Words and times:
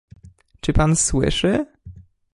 Czy 0.61 0.73
pan 0.73 0.95
słyszy…? 0.95 1.65